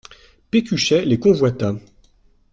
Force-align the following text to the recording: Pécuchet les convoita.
Pécuchet 0.49 1.05
les 1.05 1.19
convoita. 1.19 1.75